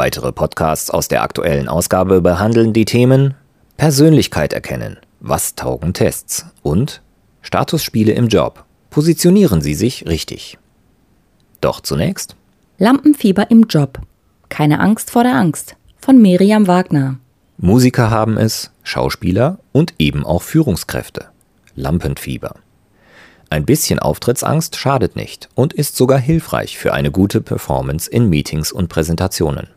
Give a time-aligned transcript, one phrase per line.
[0.00, 3.34] Weitere Podcasts aus der aktuellen Ausgabe behandeln die Themen
[3.76, 7.02] Persönlichkeit erkennen, was taugen Tests und
[7.42, 8.64] Statusspiele im Job.
[8.88, 10.56] Positionieren Sie sich richtig.
[11.60, 12.34] Doch zunächst
[12.78, 14.00] Lampenfieber im Job.
[14.48, 17.18] Keine Angst vor der Angst von Miriam Wagner.
[17.58, 21.26] Musiker haben es, Schauspieler und eben auch Führungskräfte.
[21.74, 22.54] Lampenfieber.
[23.50, 28.72] Ein bisschen Auftrittsangst schadet nicht und ist sogar hilfreich für eine gute Performance in Meetings
[28.72, 29.68] und Präsentationen.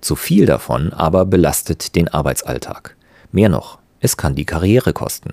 [0.00, 2.96] Zu viel davon aber belastet den Arbeitsalltag.
[3.32, 5.30] Mehr noch, es kann die Karriere kosten.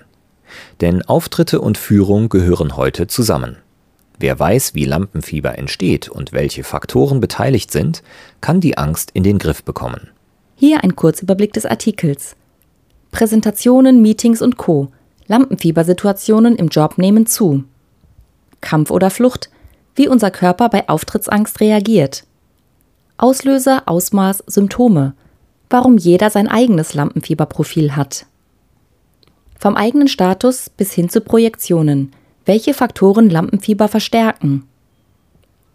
[0.82, 3.58] Denn Auftritte und Führung gehören heute zusammen.
[4.20, 8.04] Wer weiß, wie Lampenfieber entsteht und welche Faktoren beteiligt sind,
[8.42, 10.10] kann die Angst in den Griff bekommen.
[10.56, 12.36] Hier ein Kurzüberblick des Artikels.
[13.12, 14.90] Präsentationen, Meetings und Co.
[15.28, 17.64] Lampenfiebersituationen im Job nehmen zu.
[18.62, 19.50] Kampf oder Flucht,
[19.96, 22.26] wie unser Körper bei Auftrittsangst reagiert.
[23.24, 25.14] Auslöser, Ausmaß, Symptome,
[25.70, 28.26] warum jeder sein eigenes Lampenfieberprofil hat.
[29.58, 32.12] Vom eigenen Status bis hin zu Projektionen,
[32.46, 34.68] welche Faktoren Lampenfieber verstärken.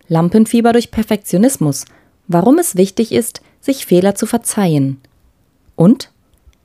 [0.08, 1.86] Lampenfieber durch Perfektionismus,
[2.26, 5.00] warum es wichtig ist, sich Fehler zu verzeihen.
[5.74, 6.12] Und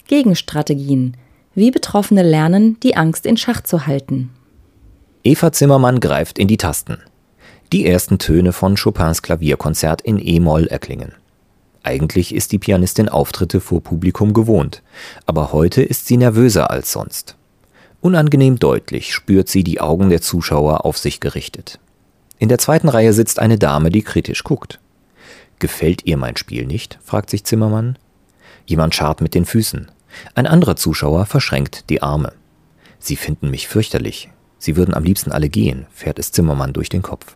[0.08, 1.16] Gegenstrategien,
[1.56, 4.32] wie Betroffene lernen, die Angst in Schach zu halten.
[5.24, 6.98] Eva Zimmermann greift in die Tasten.
[7.74, 11.14] Die ersten Töne von Chopins Klavierkonzert in E-Moll erklingen.
[11.82, 14.84] Eigentlich ist die Pianistin Auftritte vor Publikum gewohnt,
[15.26, 17.36] aber heute ist sie nervöser als sonst.
[18.00, 21.80] Unangenehm deutlich spürt sie die Augen der Zuschauer auf sich gerichtet.
[22.38, 24.80] In der zweiten Reihe sitzt eine Dame, die kritisch guckt.
[25.58, 27.00] Gefällt ihr mein Spiel nicht?
[27.04, 27.98] fragt sich Zimmermann.
[28.68, 29.90] Jemand scharrt mit den Füßen.
[30.36, 32.34] Ein anderer Zuschauer verschränkt die Arme.
[33.00, 34.30] Sie finden mich fürchterlich.
[34.60, 37.36] Sie würden am liebsten alle gehen, fährt es Zimmermann durch den Kopf.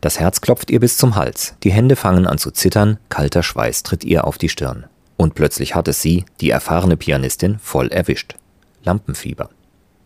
[0.00, 3.82] Das Herz klopft ihr bis zum Hals, die Hände fangen an zu zittern, kalter Schweiß
[3.82, 4.86] tritt ihr auf die Stirn.
[5.16, 8.36] Und plötzlich hat es sie, die erfahrene Pianistin, voll erwischt.
[8.82, 9.50] Lampenfieber.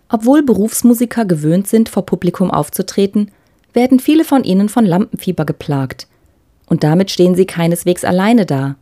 [0.09, 3.31] Obwohl Berufsmusiker gewöhnt sind, vor Publikum aufzutreten,
[3.73, 6.09] werden viele von ihnen von Lampenfieber geplagt.
[6.67, 8.77] Und damit stehen sie keineswegs alleine da.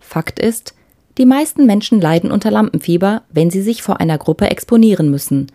[0.00, 0.74] Fakt ist,
[1.18, 5.46] die meisten Menschen leiden unter Lampenfieber, wenn sie sich vor einer Gruppe exponieren müssen.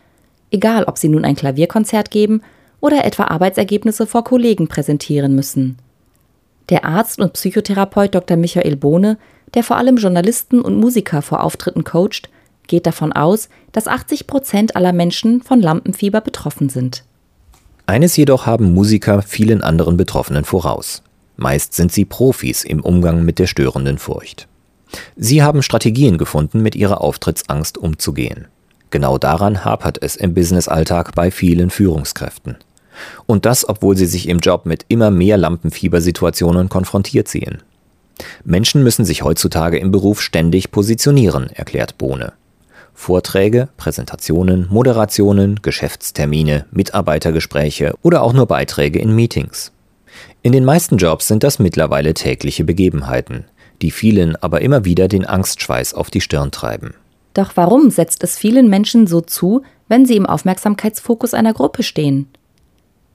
[0.49, 2.41] Egal, ob sie nun ein Klavierkonzert geben
[2.81, 5.77] oder etwa Arbeitsergebnisse vor Kollegen präsentieren müssen.
[6.69, 8.37] Der Arzt und Psychotherapeut Dr.
[8.37, 9.17] Michael Bohne,
[9.53, 12.29] der vor allem Journalisten und Musiker vor Auftritten coacht,
[12.67, 17.03] geht davon aus, dass 80 Prozent aller Menschen von Lampenfieber betroffen sind.
[17.85, 21.03] Eines jedoch haben Musiker vielen anderen Betroffenen voraus.
[21.35, 24.47] Meist sind sie Profis im Umgang mit der störenden Furcht.
[25.15, 28.47] Sie haben Strategien gefunden, mit ihrer Auftrittsangst umzugehen.
[28.89, 32.57] Genau daran hapert es im Businessalltag bei vielen Führungskräften.
[33.25, 37.61] Und das, obwohl sie sich im Job mit immer mehr Lampenfiebersituationen konfrontiert sehen.
[38.43, 42.33] Menschen müssen sich heutzutage im Beruf ständig positionieren, erklärt Bohne.
[42.93, 49.71] Vorträge, Präsentationen, Moderationen, Geschäftstermine, Mitarbeitergespräche oder auch nur Beiträge in Meetings.
[50.43, 53.45] In den meisten Jobs sind das mittlerweile tägliche Begebenheiten,
[53.81, 56.93] die vielen aber immer wieder den Angstschweiß auf die Stirn treiben.
[57.33, 62.27] Doch warum setzt es vielen Menschen so zu, wenn sie im Aufmerksamkeitsfokus einer Gruppe stehen?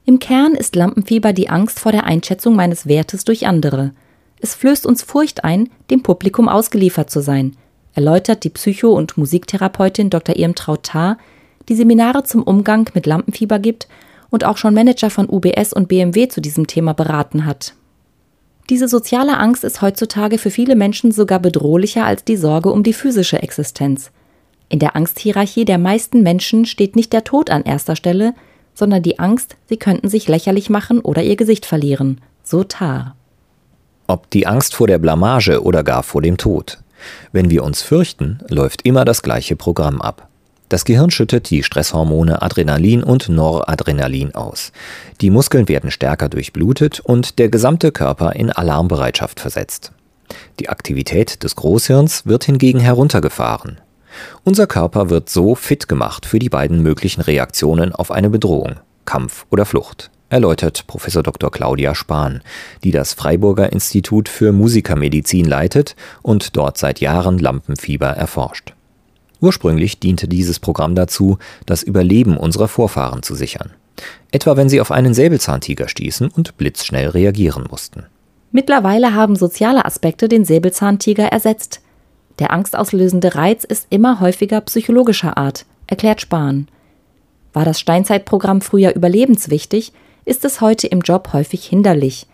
[0.07, 3.91] Im Kern ist Lampenfieber die Angst vor der Einschätzung meines Wertes durch andere.
[4.39, 7.57] Es flößt uns Furcht ein, dem Publikum ausgeliefert zu sein,
[7.93, 10.37] erläutert die Psycho- und Musiktherapeutin Dr.
[10.37, 11.17] Irmtraut Tarr,
[11.67, 13.89] die Seminare zum Umgang mit Lampenfieber gibt
[14.29, 17.73] und auch schon Manager von UBS und BMW zu diesem Thema beraten hat.
[18.69, 22.93] Diese soziale Angst ist heutzutage für viele Menschen sogar bedrohlicher als die Sorge um die
[22.93, 24.11] physische Existenz.
[24.69, 28.35] In der Angsthierarchie der meisten Menschen steht nicht der Tod an erster Stelle,
[28.77, 32.21] sondern die Angst, sie könnten sich lächerlich machen oder ihr Gesicht verlieren.
[32.43, 33.15] So Tar.
[34.05, 36.77] Ob die Angst vor der Blamage oder gar vor dem Tod.
[37.31, 40.27] Wenn wir uns fürchten, läuft immer das gleiche Programm ab.
[40.69, 44.71] Das Gehirn schüttet die Stresshormone Adrenalin und Noradrenalin aus.
[45.21, 49.91] Die Muskeln werden stärker durchblutet und der gesamte Körper in Alarmbereitschaft versetzt.
[50.59, 53.79] Die Aktivität des Großhirns wird hingegen heruntergefahren.
[54.43, 58.75] Unser Körper wird so fit gemacht für die beiden möglichen Reaktionen auf eine Bedrohung,
[59.05, 60.09] Kampf oder Flucht.
[60.29, 61.05] erläutert Prof.
[61.05, 61.51] Dr.
[61.51, 62.41] Claudia Spahn,
[62.83, 68.73] die das Freiburger Institut für Musikermedizin leitet und dort seit Jahren Lampenfieber erforscht.
[69.39, 73.71] Ursprünglich diente dieses Programm dazu, das Überleben unserer Vorfahren zu sichern.
[74.31, 78.05] Etwa wenn sie auf einen Säbelzahntiger stießen und blitzschnell reagieren mussten.
[78.51, 81.81] Mittlerweile haben soziale Aspekte den Säbelzahntiger ersetzt.
[82.39, 86.67] Der angstauslösende Reiz ist immer häufiger psychologischer Art, erklärt Spahn.
[87.53, 89.93] War das Steinzeitprogramm früher überlebenswichtig,
[90.25, 92.27] ist es heute im Job häufig hinderlich.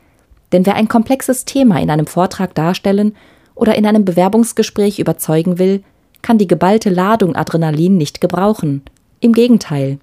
[0.51, 3.15] Denn wer ein komplexes Thema in einem Vortrag darstellen
[3.55, 5.83] oder in einem Bewerbungsgespräch überzeugen will,
[6.21, 8.81] kann die geballte Ladung Adrenalin nicht gebrauchen.
[9.19, 9.99] Im Gegenteil.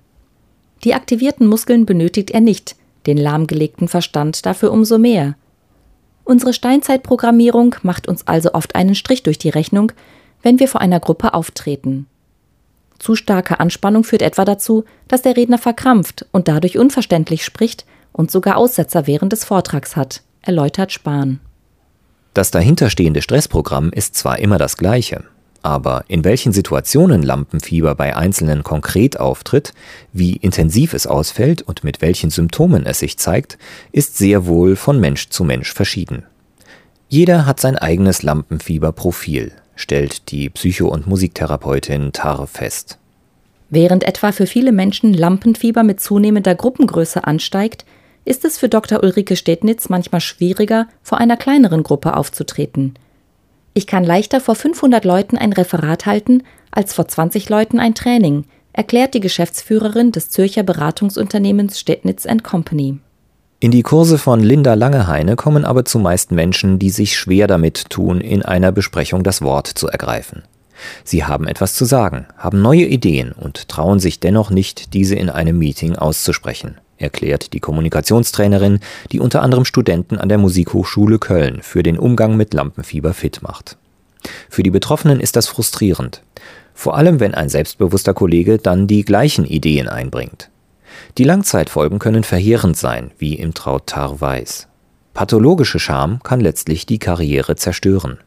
[0.85, 2.77] Die aktivierten Muskeln benötigt er nicht,
[3.07, 5.35] den lahmgelegten Verstand dafür umso mehr.
[6.31, 9.91] Unsere Steinzeitprogrammierung macht uns also oft einen Strich durch die Rechnung,
[10.43, 12.07] wenn wir vor einer Gruppe auftreten.
[13.01, 18.31] Zu starke Anspannung führt etwa dazu, dass der Redner verkrampft und dadurch unverständlich spricht und
[18.31, 21.41] sogar Aussetzer während des Vortrags hat, erläutert Spahn.
[22.33, 25.25] Das dahinterstehende Stressprogramm ist zwar immer das gleiche,
[25.63, 29.73] aber in welchen Situationen Lampenfieber bei Einzelnen konkret auftritt,
[30.13, 33.59] wie intensiv es ausfällt und mit welchen Symptomen es sich zeigt,
[33.93, 36.25] ist sehr wohl von Mensch zu Mensch verschieden.
[37.09, 42.99] Jeder hat sein eigenes Lampenfieberprofil, stellt die Psycho- und Musiktherapeutin Tare fest.
[43.69, 47.85] Während etwa für viele Menschen Lampenfieber mit zunehmender Gruppengröße ansteigt,
[48.25, 49.03] ist es für Dr.
[49.03, 52.95] Ulrike Stednitz manchmal schwieriger, vor einer kleineren Gruppe aufzutreten–
[53.75, 58.45] ich kann leichter vor 500 Leuten ein Referat halten als vor 20 Leuten ein Training,
[58.73, 62.99] erklärt die Geschäftsführerin des Zürcher Beratungsunternehmens Stettnitz Company.
[63.59, 68.21] In die Kurse von Linda Langeheine kommen aber zumeist Menschen, die sich schwer damit tun,
[68.21, 70.43] in einer Besprechung das Wort zu ergreifen.
[71.05, 75.29] Sie haben etwas zu sagen, haben neue Ideen und trauen sich dennoch nicht, diese in
[75.29, 78.81] einem Meeting auszusprechen erklärt die Kommunikationstrainerin,
[79.13, 83.77] die unter anderem Studenten an der Musikhochschule Köln für den Umgang mit Lampenfieber fit macht.
[84.49, 86.23] Für die Betroffenen ist das frustrierend,
[86.75, 90.51] vor allem wenn ein selbstbewusster Kollege dann die gleichen Ideen einbringt.
[91.19, 94.69] Die Langzeitfolgen können verheerend sein, wie im Trautar weiß.
[95.15, 98.19] Pathologische Scham kann letztlich die Karriere zerstören.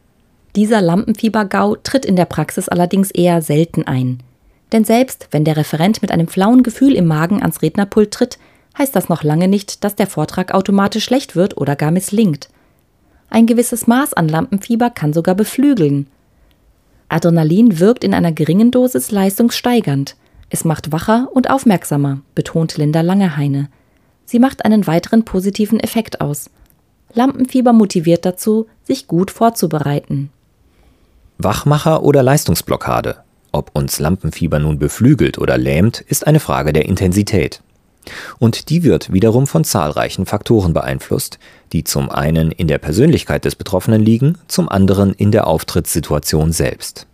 [0.55, 4.21] Dieser Lampenfiebergau tritt in der Praxis allerdings eher selten ein.
[4.71, 8.37] Denn selbst wenn der Referent mit einem flauen Gefühl im Magen ans Rednerpult tritt,
[8.77, 12.49] heißt das noch lange nicht, dass der Vortrag automatisch schlecht wird oder gar misslingt.
[13.29, 16.07] Ein gewisses Maß an Lampenfieber kann sogar beflügeln.
[17.09, 20.15] Adrenalin wirkt in einer geringen Dosis leistungssteigernd.
[20.49, 23.69] Es macht wacher und aufmerksamer, betont Linda Langeheine.
[24.25, 26.49] Sie macht einen weiteren positiven Effekt aus.
[27.13, 30.29] Lampenfieber motiviert dazu, sich gut vorzubereiten.
[31.37, 33.17] Wachmacher oder Leistungsblockade?
[33.51, 37.61] Ob uns Lampenfieber nun beflügelt oder lähmt, ist eine Frage der Intensität.
[38.39, 41.39] Und die wird wiederum von zahlreichen Faktoren beeinflusst,
[41.71, 47.07] die zum einen in der Persönlichkeit des Betroffenen liegen, zum anderen in der Auftrittssituation selbst.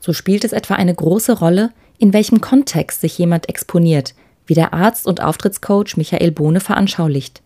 [0.00, 4.14] So spielt es etwa eine große Rolle, in welchem Kontext sich jemand exponiert,
[4.46, 7.42] wie der Arzt und Auftrittscoach Michael Bohne veranschaulicht.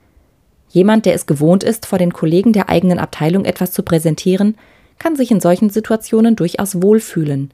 [0.70, 4.56] Jemand, der es gewohnt ist, vor den Kollegen der eigenen Abteilung etwas zu präsentieren,
[4.98, 7.50] kann sich in solchen Situationen durchaus wohlfühlen.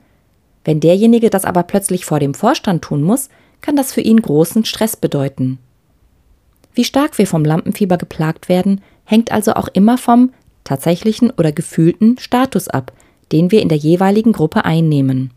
[0.65, 3.29] Wenn derjenige das aber plötzlich vor dem Vorstand tun muss,
[3.63, 5.59] kann das für ihn großen Stress bedeuten.
[6.75, 10.33] Wie stark wir vom Lampenfieber geplagt werden, hängt also auch immer vom
[10.65, 12.93] tatsächlichen oder gefühlten Status ab,
[13.31, 15.33] den wir in der jeweiligen Gruppe einnehmen.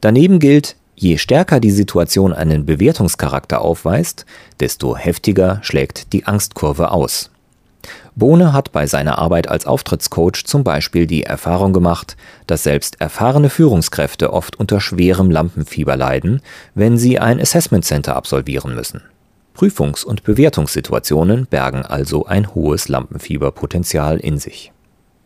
[0.00, 4.26] Daneben gilt, je stärker die Situation einen Bewertungscharakter aufweist,
[4.60, 7.30] desto heftiger schlägt die Angstkurve aus.
[8.14, 12.16] Bohne hat bei seiner Arbeit als Auftrittscoach zum Beispiel die Erfahrung gemacht,
[12.46, 16.40] dass selbst erfahrene Führungskräfte oft unter schwerem Lampenfieber leiden,
[16.74, 19.02] wenn sie ein Assessment Center absolvieren müssen.
[19.54, 24.72] Prüfungs- und Bewertungssituationen bergen also ein hohes Lampenfieberpotenzial in sich.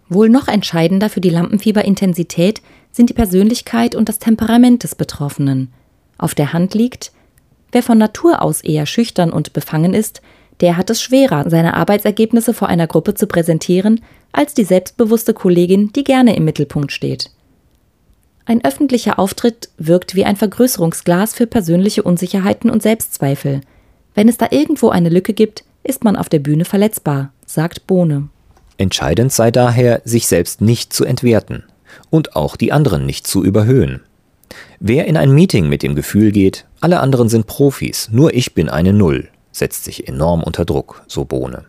[0.09, 2.63] Wohl noch entscheidender für die Lampenfieberintensität
[2.93, 5.73] sind die Persönlichkeit und das Temperament des Betroffenen.
[6.19, 7.13] Auf der Hand liegt,
[7.73, 10.21] wer von Natur aus eher schüchtern und befangen ist,
[10.61, 14.01] der hat es schwerer, seine Arbeitsergebnisse vor einer Gruppe zu präsentieren,
[14.33, 17.31] als die selbstbewusste Kollegin, die gerne im Mittelpunkt steht.
[18.45, 23.61] Ein öffentlicher Auftritt wirkt wie ein Vergrößerungsglas für persönliche Unsicherheiten und Selbstzweifel.
[24.15, 28.29] Wenn es da irgendwo eine Lücke gibt, ist man auf der Bühne verletzbar, sagt Bohne.
[28.77, 31.65] Entscheidend sei daher, sich selbst nicht zu entwerten
[32.09, 34.01] und auch die anderen nicht zu überhöhen.
[34.81, 38.69] Wer in ein Meeting mit dem Gefühl geht, alle anderen sind Profis, nur ich bin
[38.69, 41.65] eine Null, setzt sich enorm unter Druck, so Bohne.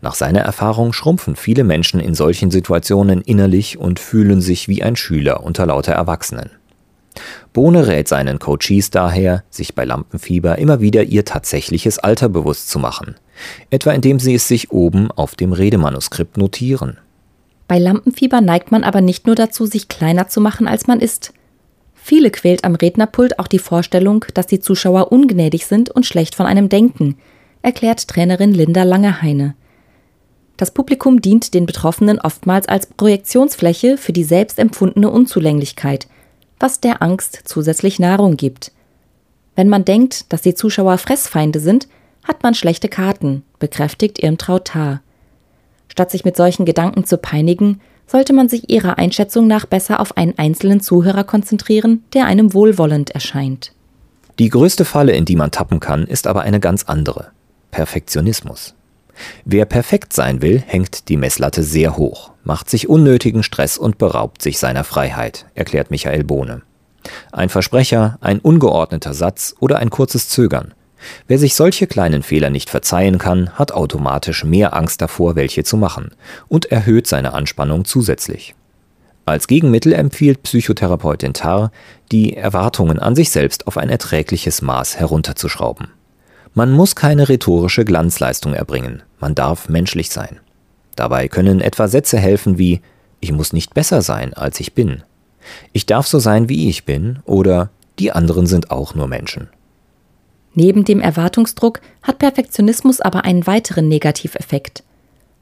[0.00, 4.96] Nach seiner Erfahrung schrumpfen viele Menschen in solchen Situationen innerlich und fühlen sich wie ein
[4.96, 6.50] Schüler unter lauter Erwachsenen.
[7.52, 12.78] Bohne rät seinen Coaches daher, sich bei Lampenfieber immer wieder ihr tatsächliches Alter bewusst zu
[12.78, 13.16] machen,
[13.70, 16.98] etwa indem sie es sich oben auf dem Redemanuskript notieren.
[17.66, 21.32] Bei Lampenfieber neigt man aber nicht nur dazu, sich kleiner zu machen, als man ist.
[22.02, 26.46] Viele quält am Rednerpult auch die Vorstellung, dass die Zuschauer ungnädig sind und schlecht von
[26.46, 27.16] einem denken,
[27.62, 29.54] erklärt Trainerin Linda Langeheine.
[30.56, 36.08] Das Publikum dient den Betroffenen oftmals als Projektionsfläche für die selbst empfundene Unzulänglichkeit,
[36.58, 38.72] was der Angst zusätzlich Nahrung gibt.
[39.54, 41.86] Wenn man denkt, dass die Zuschauer Fressfeinde sind,
[42.24, 45.02] hat man schlechte Karten, bekräftigt Irmtraut Tahr.
[45.88, 47.80] Statt sich mit solchen Gedanken zu peinigen,
[48.10, 53.10] sollte man sich ihrer Einschätzung nach besser auf einen einzelnen Zuhörer konzentrieren, der einem wohlwollend
[53.10, 53.72] erscheint.
[54.40, 57.28] Die größte Falle, in die man tappen kann, ist aber eine ganz andere.
[57.70, 58.74] Perfektionismus.
[59.44, 64.42] Wer perfekt sein will, hängt die Messlatte sehr hoch, macht sich unnötigen Stress und beraubt
[64.42, 66.62] sich seiner Freiheit, erklärt Michael Bohne.
[67.30, 70.74] Ein Versprecher, ein ungeordneter Satz oder ein kurzes Zögern.
[71.26, 75.76] Wer sich solche kleinen Fehler nicht verzeihen kann, hat automatisch mehr Angst davor, welche zu
[75.76, 76.10] machen
[76.48, 78.54] und erhöht seine Anspannung zusätzlich.
[79.24, 81.70] Als Gegenmittel empfiehlt Psychotherapeutin Tarr,
[82.10, 85.88] die Erwartungen an sich selbst auf ein erträgliches Maß herunterzuschrauben.
[86.54, 90.40] Man muss keine rhetorische Glanzleistung erbringen, man darf menschlich sein.
[90.96, 92.80] Dabei können etwa Sätze helfen wie
[93.20, 95.04] Ich muss nicht besser sein, als ich bin.
[95.72, 99.48] Ich darf so sein, wie ich bin oder Die anderen sind auch nur Menschen.
[100.54, 104.82] Neben dem Erwartungsdruck hat Perfektionismus aber einen weiteren Negativeffekt.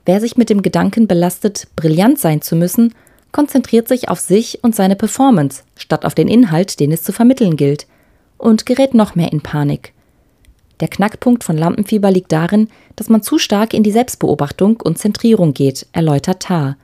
[0.04, 2.94] Wer sich mit dem Gedanken belastet, brillant sein zu müssen,
[3.32, 7.56] konzentriert sich auf sich und seine Performance, statt auf den Inhalt, den es zu vermitteln
[7.56, 7.86] gilt,
[8.38, 9.92] und gerät noch mehr in Panik.
[10.80, 15.52] Der Knackpunkt von Lampenfieber liegt darin, dass man zu stark in die Selbstbeobachtung und Zentrierung
[15.52, 16.76] geht, erläutert Tar.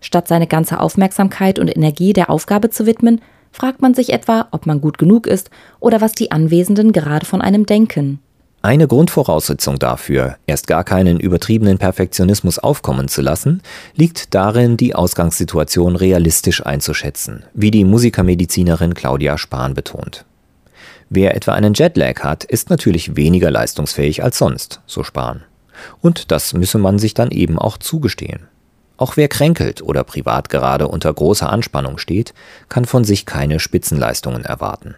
[0.00, 3.20] Statt seine ganze Aufmerksamkeit und Energie der Aufgabe zu widmen,
[3.52, 7.42] fragt man sich etwa, ob man gut genug ist oder was die Anwesenden gerade von
[7.42, 8.20] einem denken.
[8.62, 13.62] Eine Grundvoraussetzung dafür, erst gar keinen übertriebenen Perfektionismus aufkommen zu lassen,
[13.94, 20.26] liegt darin, die Ausgangssituation realistisch einzuschätzen, wie die Musikermedizinerin Claudia Spahn betont.
[21.08, 25.42] Wer etwa einen Jetlag hat, ist natürlich weniger leistungsfähig als sonst, so Spahn.
[26.02, 28.49] Und das müsse man sich dann eben auch zugestehen.
[29.00, 32.34] Auch wer kränkelt oder privat gerade unter großer Anspannung steht,
[32.68, 34.94] kann von sich keine Spitzenleistungen erwarten.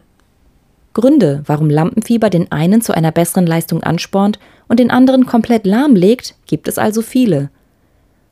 [0.92, 6.34] Gründe, warum Lampenfieber den einen zu einer besseren Leistung anspornt und den anderen komplett lahmlegt,
[6.46, 7.50] gibt es also viele.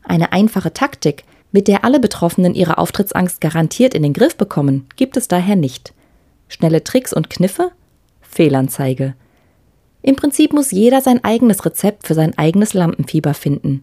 [0.03, 1.23] Eine einfache Taktik,
[1.53, 5.95] mit der alle Betroffenen ihre Auftrittsangst garantiert in den Griff bekommen, gibt es daher nicht.
[6.49, 7.71] Schnelle Tricks und Kniffe?
[8.23, 9.15] Fehlanzeige.
[10.03, 13.83] Im Prinzip muss jeder sein eigenes Rezept für sein eigenes Lampenfieber finden.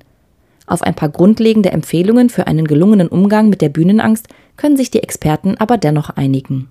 [0.67, 5.01] Auf ein paar grundlegende Empfehlungen für einen gelungenen Umgang mit der Bühnenangst können sich die
[5.01, 6.69] Experten aber dennoch einigen.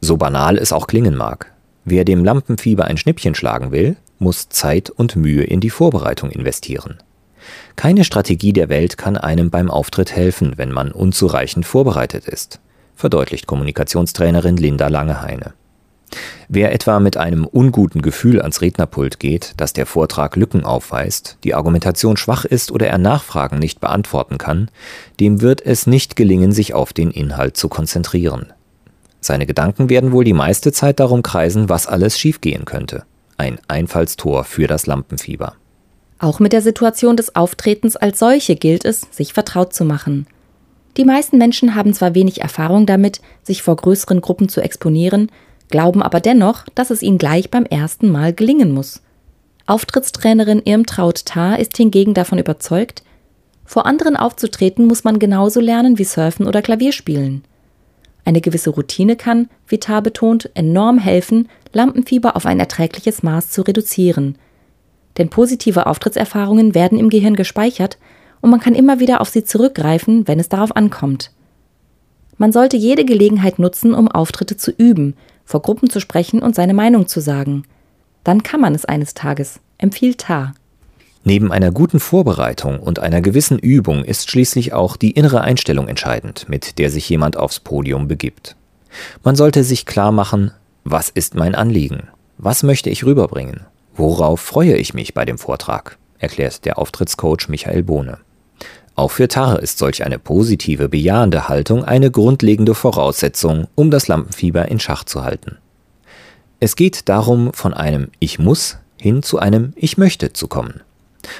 [0.00, 1.52] So banal es auch klingen mag.
[1.84, 6.98] Wer dem Lampenfieber ein Schnippchen schlagen will, muss Zeit und Mühe in die Vorbereitung investieren.
[7.74, 12.60] Keine Strategie der Welt kann einem beim Auftritt helfen, wenn man unzureichend vorbereitet ist
[12.98, 15.54] verdeutlicht Kommunikationstrainerin Linda Langeheine.
[16.48, 21.54] Wer etwa mit einem unguten Gefühl ans Rednerpult geht, dass der Vortrag Lücken aufweist, die
[21.54, 24.70] Argumentation schwach ist oder er Nachfragen nicht beantworten kann,
[25.20, 28.52] dem wird es nicht gelingen, sich auf den Inhalt zu konzentrieren.
[29.20, 33.04] Seine Gedanken werden wohl die meiste Zeit darum kreisen, was alles schiefgehen könnte.
[33.36, 35.54] Ein Einfallstor für das Lampenfieber.
[36.18, 40.26] Auch mit der Situation des Auftretens als solche gilt es, sich vertraut zu machen.
[40.96, 45.30] Die meisten Menschen haben zwar wenig Erfahrung damit, sich vor größeren Gruppen zu exponieren,
[45.70, 49.02] glauben aber dennoch, dass es ihnen gleich beim ersten Mal gelingen muss.
[49.66, 53.02] Auftrittstrainerin Irmtraut Tar ist hingegen davon überzeugt,
[53.64, 57.44] vor anderen aufzutreten muss man genauso lernen wie Surfen oder Klavierspielen.
[58.24, 63.60] Eine gewisse Routine kann, wie Tar betont, enorm helfen, Lampenfieber auf ein erträgliches Maß zu
[63.60, 64.38] reduzieren.
[65.18, 67.98] Denn positive Auftrittserfahrungen werden im Gehirn gespeichert
[68.40, 71.32] und man kann immer wieder auf sie zurückgreifen, wenn es darauf ankommt.
[72.38, 75.14] Man sollte jede Gelegenheit nutzen, um Auftritte zu üben,
[75.48, 77.64] vor Gruppen zu sprechen und seine Meinung zu sagen.
[78.22, 80.54] Dann kann man es eines Tages, empfiehlt Tar.
[81.24, 86.50] Neben einer guten Vorbereitung und einer gewissen Übung ist schließlich auch die innere Einstellung entscheidend,
[86.50, 88.56] mit der sich jemand aufs Podium begibt.
[89.24, 90.52] Man sollte sich klar machen,
[90.84, 92.08] was ist mein Anliegen?
[92.36, 93.62] Was möchte ich rüberbringen?
[93.94, 95.96] Worauf freue ich mich bei dem Vortrag?
[96.18, 98.18] erklärt der Auftrittscoach Michael Bohne.
[98.98, 104.66] Auch für Tarre ist solch eine positive, bejahende Haltung eine grundlegende Voraussetzung, um das Lampenfieber
[104.66, 105.56] in Schach zu halten.
[106.58, 110.80] Es geht darum, von einem Ich muss hin zu einem Ich möchte zu kommen.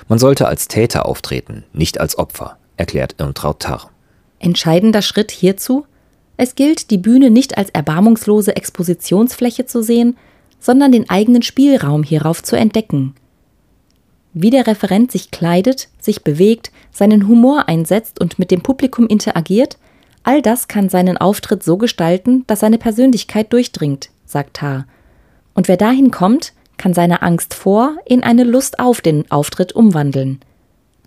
[0.06, 3.90] Man sollte als Täter auftreten, nicht als Opfer, erklärt Irmtraut Tarr.
[4.38, 5.84] Entscheidender Schritt hierzu?
[6.36, 10.16] Es gilt, die Bühne nicht als erbarmungslose Expositionsfläche zu sehen,
[10.60, 13.16] sondern den eigenen Spielraum hierauf zu entdecken.
[14.40, 19.78] Wie der Referent sich kleidet, sich bewegt, seinen Humor einsetzt und mit dem Publikum interagiert,
[20.22, 24.86] all das kann seinen Auftritt so gestalten, dass seine Persönlichkeit durchdringt, sagt Haar.
[25.54, 30.38] Und wer dahin kommt, kann seine Angst vor in eine Lust auf den Auftritt umwandeln.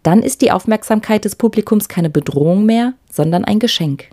[0.04, 4.10] Dann ist die Aufmerksamkeit des Publikums keine Bedrohung mehr, sondern ein Geschenk.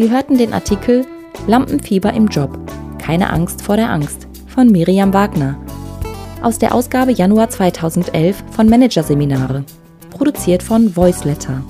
[0.00, 1.04] Sie hörten den Artikel
[1.46, 2.58] Lampenfieber im Job.
[2.98, 5.58] Keine Angst vor der Angst von Miriam Wagner
[6.40, 9.62] aus der Ausgabe Januar 2011 von Managerseminare,
[10.08, 11.62] produziert von Voiceletter.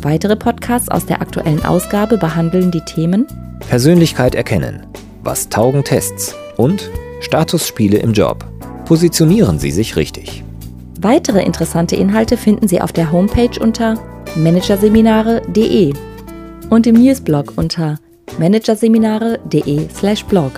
[0.00, 3.26] Weitere Podcasts aus der aktuellen Ausgabe behandeln die Themen
[3.68, 4.86] Persönlichkeit erkennen,
[5.22, 6.88] was taugen Tests und
[7.20, 8.42] Statusspiele im Job.
[8.86, 10.42] Positionieren Sie sich richtig.
[10.98, 13.96] Weitere interessante Inhalte finden Sie auf der Homepage unter
[14.34, 15.92] managerseminare.de
[16.70, 17.98] und im Newsblog unter
[18.38, 20.52] managerseminare.de/blog.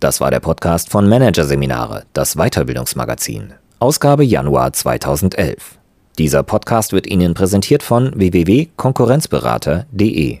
[0.00, 5.78] Das war der Podcast von Managerseminare, das Weiterbildungsmagazin, Ausgabe Januar 2011.
[6.18, 10.40] Dieser Podcast wird Ihnen präsentiert von www.konkurrenzberater.de.